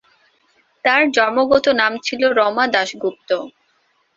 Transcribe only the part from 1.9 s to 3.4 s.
ছিল রমা দাশগুপ্ত।